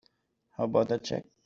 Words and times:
How 0.57 0.63
about 0.63 0.87
that 0.89 1.03
check? 1.03 1.25